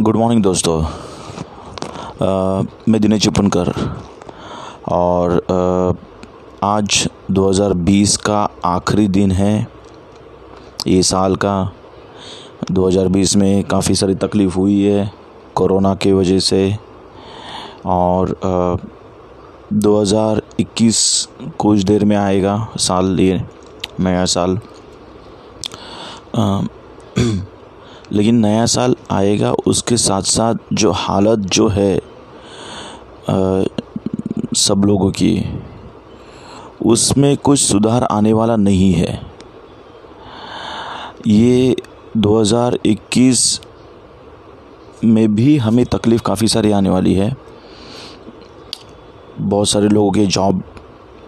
Good 0.00 0.16
morning 0.16 0.42
दोस्तों। 0.42 0.82
मैं 2.88 3.00
दिनेश 3.00 3.22
चिपनकर 3.22 3.72
और 4.88 5.32
uh, 5.32 5.96
आज 6.62 7.08
2020 7.30 8.16
का 8.16 8.50
आखिरी 8.64 9.08
दिन 9.08 9.32
है। 9.32 9.66
ये 10.86 11.02
साल 11.02 11.36
का 11.36 11.72
2020 12.72 13.36
में 13.36 13.64
काफ़ी 13.64 13.94
सारी 13.94 14.14
तकलीफ़ 14.14 14.54
हुई 14.54 14.82
है 14.82 15.12
कोरोना 15.54 15.94
के 15.94 16.12
वजह 16.12 16.38
से 16.38 16.76
और 17.86 18.28
uh, 18.28 18.86
2021 19.74 21.28
कुछ 21.58 21.82
देर 21.82 22.04
में 22.04 22.16
आएगा 22.16 22.68
साल 22.76 23.20
ये 23.20 23.42
नया 24.00 24.24
साल। 24.24 24.58
लेकिन 28.14 28.34
नया 28.34 28.66
साल 28.66 28.96
आएगा 29.10 29.52
उसके 29.52 29.96
साथ 29.96 30.22
साथ 30.22 30.54
जो 30.72 30.92
हालत 30.92 31.38
जो 31.38 31.68
है 31.68 31.96
आ, 33.30 33.62
सब 34.56 34.82
लोगों 34.86 35.10
की 35.10 35.60
उसमें 36.86 37.36
कुछ 37.36 37.60
सुधार 37.60 38.04
आने 38.04 38.32
वाला 38.32 38.56
नहीं 38.56 38.92
है। 38.92 39.26
ये 41.26 41.76
2021 42.16 43.60
में 45.04 45.34
भी 45.34 45.56
हमें 45.56 45.86
तकलीफ़ 45.86 46.22
काफ़ी 46.22 46.48
सारी 46.48 46.72
आने 46.72 46.90
वाली 46.90 47.14
है। 47.14 47.36
बहुत 49.38 49.68
सारे 49.68 49.88
लोगों 49.88 50.10
के 50.10 50.26
जॉब 50.26 50.62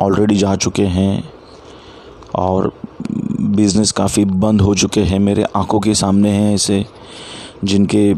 ऑलरेडी 0.00 0.34
जा 0.34 0.56
चुके 0.56 0.86
हैं 0.86 1.32
और 2.34 2.72
बिज़नेस 3.50 3.92
काफ़ी 3.92 4.24
बंद 4.24 4.60
हो 4.60 4.74
चुके 4.74 5.00
हैं, 5.00 5.18
मेरे 5.18 5.44
आँखों 5.56 5.80
के 5.80 5.94
सामने 5.94 6.30
हैं 6.30 6.54
ऐसे, 6.54 6.84
जिनके 7.64 8.14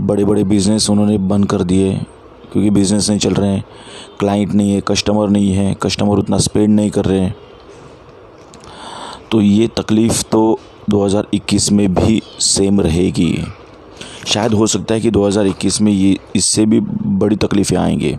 बड़े 0.00 0.24
बड़े 0.24 0.44
बिज़नेस 0.44 0.88
उन्होंने 0.90 1.18
बंद 1.18 1.46
कर 1.46 1.62
दिए, 1.62 1.92
क्योंकि 2.52 2.70
बिज़नेस 2.70 3.08
नहीं 3.10 3.18
चल 3.18 3.34
रहे 3.34 3.50
हैं 3.50 3.64
क्लाइंट 4.18 4.52
नहीं 4.54 4.72
है 4.72 4.80
कस्टमर 4.88 5.28
नहीं 5.28 5.52
है 5.52 5.74
कस्टमर 5.82 6.18
उतना 6.18 6.38
स्पेंड 6.38 6.74
नहीं 6.76 6.90
कर 6.90 7.04
रहे 7.04 7.20
हैं। 7.20 7.34
तो 9.30 9.40
ये 9.40 9.68
तकलीफ़ 9.68 10.22
तो 10.22 10.58
2021 10.90 11.70
में 11.72 11.94
भी 11.94 12.20
सेम 12.40 12.80
रहेगी। 12.80 13.44
शायद 14.26 14.54
हो 14.54 14.66
सकता 14.66 14.94
है 14.94 15.00
कि 15.00 15.10
2021 15.10 15.80
में 15.80 15.92
ये, 15.92 16.16
इससे 16.36 16.66
भी 16.66 16.80
बड़ी 16.80 17.36
तकलीफ़ें 17.36 17.78
आएँगे। 17.78 18.18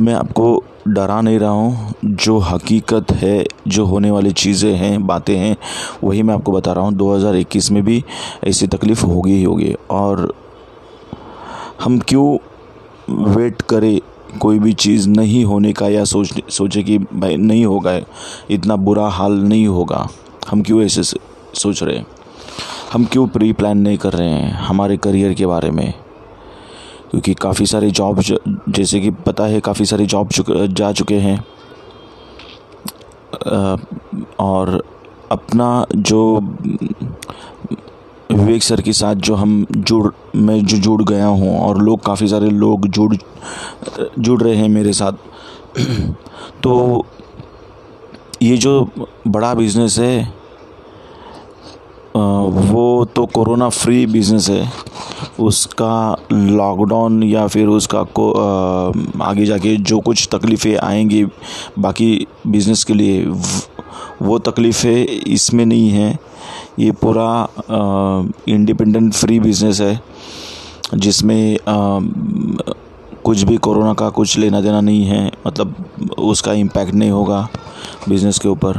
मैं 0.00 0.14
आपको 0.14 0.62
डरा 0.86 1.20
नहीं 1.20 1.38
रहा 1.38 1.50
हूँ। 1.50 1.94
जो 2.04 2.38
हकीकत 2.38 3.12
है, 3.12 3.44
जो 3.68 3.86
होने 3.86 4.10
वाली 4.10 4.32
चीज़ें 4.32 4.76
हैं, 4.76 5.06
बातें 5.06 5.36
हैं, 5.36 5.56
वही 6.04 6.22
मैं 6.22 6.34
आपको 6.34 6.52
बता 6.52 6.72
रहा 6.72 6.84
हूँ। 6.84 6.92
2021 6.92 7.70
में 7.70 7.84
भी 7.84 8.04
ऐसी 8.44 8.66
तकलीफ़ 8.66 9.06
होगी 9.06 9.32
ही 9.32 9.42
होगी। 9.42 9.74
और 9.90 10.34
हम 11.82 11.98
क्यों 11.98 12.38
वेट 13.34 13.62
करें? 13.62 14.00
कोई 14.38 14.58
भी 14.58 14.72
चीज़ 14.72 15.08
नहीं 15.08 15.44
होने 15.44 15.72
का 15.72 15.88
या 15.88 16.04
सोच, 16.04 16.34
सोचे 16.50 16.82
कि 16.82 16.98
भाई 16.98 17.36
नहीं 17.36 17.66
होगा, 17.66 18.00
इतना 18.50 18.76
बुरा 18.76 19.08
हाल 19.08 19.32
नहीं 19.32 19.66
होगा। 19.66 20.08
हम 20.50 20.62
क्यों 20.62 20.82
ऐसे 20.82 21.02
सोच 21.54 21.82
रहे 21.82 21.96
हैं? 21.96 22.06
हम 22.92 23.04
क्यों 23.04 23.26
प्री 23.26 23.52
प्लान 23.52 23.78
नहीं 23.78 23.98
कर 23.98 24.12
रहे 24.12 24.28
हैं 24.28 24.52
हमारे 24.52 24.96
करियर 24.96 25.34
के 25.34 25.46
बारे 25.46 25.70
में? 25.70 25.94
क्योंकि 27.10 27.34
काफ़ी 27.34 27.66
सारे 27.66 27.90
जॉब 27.90 28.20
जैसे 28.20 29.00
कि 29.00 29.10
पता 29.26 29.44
है, 29.44 29.60
काफ़ी 29.60 29.84
सारे 29.84 30.06
जॉब 30.06 30.28
जा 30.50 30.92
चुके 30.92 31.18
हैं। 31.18 31.38
और 34.40 34.82
अपना 35.32 35.86
जो, 35.96 36.40
विवेक 38.32 38.62
सर 38.62 38.80
के 38.80 38.92
साथ 38.92 39.14
जो 39.14 39.34
हम 39.34 39.66
जुड़, 39.72 40.12
मैं 40.36 40.64
जो 40.64 40.76
जुड़ 40.76 41.02
गया 41.02 41.26
हूँ, 41.26 41.58
और 41.60 41.82
लोग, 41.82 42.00
काफ़ी 42.04 42.28
सारे 42.28 42.50
लोग 42.50 42.86
जुड़ 42.88 43.14
जुड़ 44.18 44.40
रहे 44.42 44.54
हैं 44.56 44.68
मेरे 44.68 44.92
साथ। 44.92 45.12
तो 46.62 47.04
ये 48.42 48.56
जो 48.56 48.88
बड़ा 49.28 49.52
बिज़नेस 49.54 49.98
है 49.98 50.34
वो 52.16 53.04
तो 53.16 53.24
कोरोना 53.26 53.68
फ्री 53.68 54.04
बिज़नेस 54.06 54.48
है। 54.50 54.68
उसका 55.40 56.16
लॉकडाउन 56.32 57.22
या 57.22 57.46
फिर 57.46 57.68
उसका 57.68 58.02
को 58.18 58.30
आगे 59.22 59.46
जाके 59.46 59.76
जो 59.78 59.98
कुछ 60.00 60.28
तकलीफ़ें 60.32 60.76
आएँगी 60.76 61.24
बाकी 61.78 62.26
बिज़नेस 62.46 62.84
के 62.84 62.94
लिए, 62.94 63.24
वो 64.22 64.38
तकलीफ़ें 64.40 65.06
इसमें 65.06 65.64
नहीं 65.66 65.88
है। 65.90 66.18
ये 66.78 66.90
पूरा 67.02 67.48
इंडिपेंडेंट 68.48 69.12
फ्री 69.14 69.40
बिज़नेस 69.40 69.80
है, 69.80 70.00
जिसमें 70.94 71.56
कुछ 73.24 73.42
भी 73.42 73.56
कोरोना 73.56 73.92
का 73.94 74.08
कुछ 74.10 74.36
लेना 74.38 74.60
देना 74.60 74.80
नहीं 74.80 75.04
है 75.04 75.30
मतलब 75.46 76.14
उसका 76.18 76.52
इम्पैक्ट 76.54 76.94
नहीं 76.94 77.10
होगा 77.10 77.48
बिज़नेस 78.08 78.38
के 78.38 78.48
ऊपर। 78.48 78.78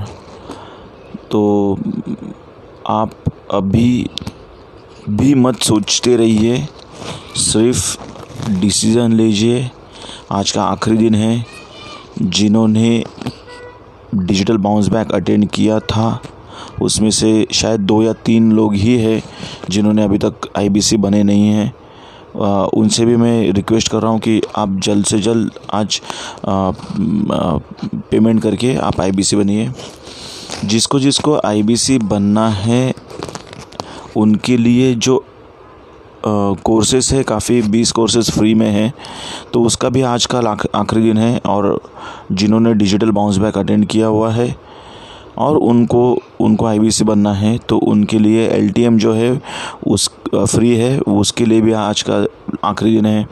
तो 1.31 1.77
आप 2.89 3.11
अभी 3.53 4.09
भी 5.09 5.33
मत 5.35 5.61
सोचते 5.63 6.15
रहिए। 6.17 6.57
सिर्फ़ 7.35 8.49
डिसीज़न 8.51 9.13
लीजिए। 9.13 9.69
आज 10.31 10.51
का 10.51 10.63
आखिरी 10.63 10.97
दिन 10.97 11.15
है। 11.15 11.45
जिन्होंने 12.21 13.03
डिजिटल 14.15 14.57
बाउंस 14.57 14.87
बैक 14.87 15.11
अटेंड 15.11 15.47
किया 15.49 15.79
था, 15.79 16.19
उसमें 16.81 17.09
से 17.11 17.47
शायद 17.53 17.81
दो 17.81 18.01
या 18.03 18.13
तीन 18.25 18.51
लोग 18.51 18.75
ही 18.75 18.97
है 18.97 19.21
जिन्होंने 19.69 20.03
अभी 20.03 20.17
तक 20.17 20.49
आईबीसी 20.57 20.97
बने 20.97 21.23
नहीं 21.23 21.47
हैं। 21.47 21.73
उनसे 22.73 23.05
भी 23.05 23.15
मैं 23.15 23.51
रिक्वेस्ट 23.51 23.91
कर 23.91 24.01
रहा 24.01 24.11
हूँ 24.11 24.19
कि 24.19 24.41
आप 24.55 24.79
जल्द 24.83 25.05
से 25.05 25.19
जल्द 25.19 25.51
आज 25.73 26.01
पेमेंट 28.11 28.41
करके 28.41 28.75
आप 28.75 29.01
आईबीसी 29.01 29.35
बनिए। 29.35 29.71
जिसको 30.65 30.99
जिसको 30.99 31.39
आईबीसी 31.45 31.97
बनना 31.97 32.49
है 32.49 32.93
उनके 34.17 34.57
लिए 34.57 34.93
जो 34.95 35.23
कोर्सेस 36.63 37.11
है 37.13 37.23
काफ़ी 37.23 37.61
बीस 37.61 37.91
कोर्सेज 37.91 38.31
फ्री 38.31 38.53
में 38.53 38.69
हैं 38.71 38.93
तो 39.53 39.63
उसका 39.63 39.89
भी 39.89 40.01
आज 40.01 40.25
का 40.25 40.39
आखिरी 40.75 41.01
दिन 41.01 41.17
है 41.17 41.37
और 41.45 41.79
जिन्होंने 42.31 42.73
डिजिटल 42.73 43.11
बाउंस 43.11 43.37
बैक 43.37 43.57
अटेंड 43.57 43.85
किया 43.87 44.07
हुआ 44.07 44.31
है 44.31 44.55
और 45.37 45.57
उनको 45.57 46.01
उनको 46.39 46.65
आईबीसी 46.65 47.03
बनना 47.03 47.33
है 47.33 47.57
तो 47.69 47.77
उनके 47.77 48.19
लिए 48.19 48.47
एलटीएम 48.49 48.97
जो 48.97 49.13
है 49.13 49.41
उस 49.87 50.09
फ्री 50.35 50.75
है 50.75 50.99
उसके 50.99 51.45
लिए 51.45 51.61
भी 51.61 51.71
आज 51.71 52.05
का 52.09 52.25
आखिरी 52.63 52.95
दिन 52.95 53.05
है। 53.05 53.27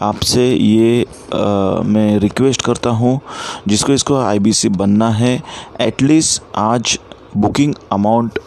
आपसे 0.00 0.52
ये 0.54 1.02
आ, 1.02 1.80
मैं 1.84 2.18
रिक्वेस्ट 2.18 2.62
करता 2.62 2.90
हूँ 2.90 3.20
जिसको 3.68 3.92
इसको 3.92 4.16
आईबीसी 4.16 4.68
बनना 4.68 5.10
है 5.10 5.42
एटलीस्ट 5.80 6.42
आज 6.56 6.98
booking 7.36 7.74
amount 7.92 8.38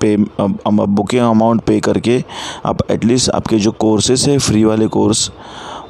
pay 0.00 0.16
booking 0.16 1.22
amount 1.22 1.62
pay 1.64 1.78
करके 1.80 2.22
आप 2.66 2.90
एटलीस्ट 2.90 3.30
आपके 3.30 3.58
जो 3.58 3.72
कोर्सेस 3.80 4.26
है 4.28 4.38
फ्री 4.38 4.64
वाले 4.64 4.86
कोर्स 4.88 5.30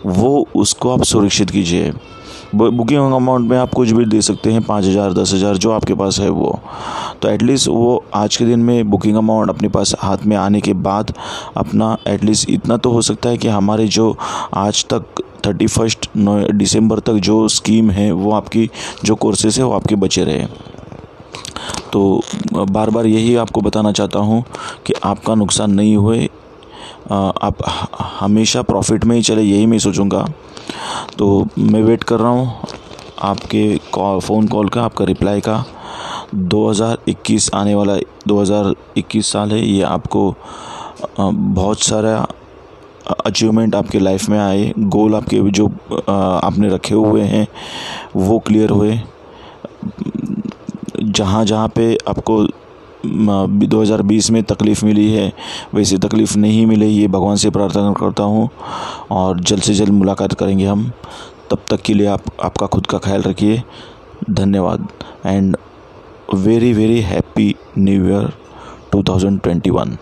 वो 0.07 0.47
उसको 0.57 0.93
आप 0.93 1.03
सुरक्षित 1.05 1.51
कीजिए। 1.51 1.93
बुकिंग 2.55 3.13
अमाउंट 3.13 3.49
में 3.51 3.57
आप 3.59 3.73
कुछ 3.75 3.91
भी 3.91 4.05
दे 4.05 4.21
सकते 4.23 4.51
हैं, 4.53 4.63
पाँच 4.63 4.85
हज़ार, 4.85 5.13
दस 5.13 5.33
हज़ार, 5.35 5.57
जो 5.57 5.71
आपके 5.73 5.95
पास 5.95 6.19
है 6.21 6.29
वो। 6.31 6.59
तो 7.23 7.29
एटलीस्ट 7.29 7.69
वो 7.69 8.05
आज 8.15 8.37
के 8.37 8.45
दिन 8.45 8.61
में 8.61 8.91
बुकिंग 8.91 9.17
अमाउंट 9.17 9.51
अपने 9.51 9.69
पास 9.69 9.95
हाथ 9.99 10.25
में 10.27 10.37
आने 10.37 10.61
के 10.61 10.73
बाद 10.85 11.13
अपना 11.57 11.97
एटलीस्ट 12.09 12.51
इतना 12.51 12.77
तो 12.77 12.91
हो 12.91 13.03
सकता 13.03 13.29
है 13.29 13.39
कि 13.39 13.49
हमारे 13.49 13.87
जो 13.89 14.17
आज 14.55 14.85
तक 14.93 15.23
थर्टी 15.47 15.67
फ़र्स्ट 15.67 16.09
दिसंबर 16.17 16.99
तक 17.01 17.15
जो 17.21 17.47
स्कीम 17.49 17.91
है, 17.91 18.11
वो 18.13 18.33
आपकी 18.33 18.69
जो 19.05 19.15
कोर्सेस 19.17 19.59
है, 19.59 19.65
वो 19.65 19.73
आपके 19.73 19.95
बचे 19.97 20.25
रहे। 20.25 20.47
तो 21.97 22.65
बार 22.67 22.91
बार 22.91 23.07
यही 23.07 23.35
आपको 23.37 23.61
बताना 23.61 23.91
चाहता 23.93 24.19
हूँ 24.21 24.43
कि 24.87 24.95
आपका 25.05 25.35
नुकसान 25.35 25.71
नहीं 25.71 25.97
हुए। 25.97 26.29
आप 27.11 27.63
हमेशा 28.21 28.63
प्रॉफिट 28.63 29.05
में 29.05 29.15
ही 29.17 29.23
चले, 29.23 29.43
यही 29.43 29.67
मैं 29.67 29.79
सोचूँगा। 29.79 30.25
तो 31.19 31.47
मैं 31.59 31.83
वेट 31.83 32.05
कर 32.05 32.21
रहा 32.21 32.31
हूँ 32.31 32.67
आपके 33.23 33.79
फ़ोन 33.97 34.49
कॉल 34.49 34.69
का, 34.69 34.83
आपका 34.85 35.05
रिप्लाई 35.05 35.41
का। 35.41 35.65
2021 36.35 37.51
आने 37.55 37.75
वाला 37.75 37.97
2021 38.29 39.33
साल 39.33 39.53
है, 39.53 39.61
ये 39.61 39.83
आपको 39.85 40.35
बहुत 41.21 41.83
सारा 41.83 42.27
अचीवमेंट 43.27 43.75
आपके 43.75 43.99
लाइफ 43.99 44.29
में 44.29 44.39
आए। 44.39 44.73
गोल 44.79 45.15
आपके 45.15 45.41
जो 45.51 45.67
आपने 45.67 46.69
रखे 46.69 46.95
हुए 46.95 47.23
हैं, 47.25 47.47
वो 48.17 48.39
क्लियर 48.39 48.71
हुए। 48.71 49.01
जहाँ 51.17 51.45
जहाँ 51.45 51.69
पे 51.69 51.99
आपको 52.09 52.43
2020 53.67 54.31
में 54.31 54.43
तकलीफ़ 54.43 54.85
मिली 54.85 55.11
है, 55.13 55.33
वैसे 55.75 55.99
तकलीफ़ 55.99 56.37
नहीं 56.39 56.67
मिले, 56.67 56.87
ये 56.87 57.09
भगवान 57.09 57.37
से 57.37 57.51
प्रार्थना 57.51 57.93
करता 57.93 58.23
हूँ 58.23 58.49
और 59.11 59.41
जल्द 59.41 59.63
से 59.63 59.75
जल्द 59.75 59.91
मुलाकात 59.91 60.33
करेंगे 60.33 60.67
हम। 60.67 60.91
तब 61.51 61.59
तक 61.71 61.83
के 61.83 61.95
लिए 61.95 62.07
आप, 62.07 62.23
आपका 62.45 62.67
खुद 62.67 62.87
का 62.87 62.99
ख्याल 62.99 63.23
रखिए। 63.23 63.63
धन्यवाद 64.31 64.89
and 65.27 65.57
very 66.35 66.73
very 66.73 67.01
happy 67.01 67.55
new 67.79 68.09
year 68.09 68.33
2021 68.93 69.97